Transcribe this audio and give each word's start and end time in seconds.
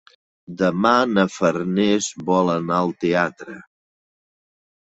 Demà 0.61 0.93
na 1.09 1.25
Farners 1.33 2.09
vol 2.31 2.51
anar 2.55 2.81
al 2.87 2.95
teatre. 3.05 3.55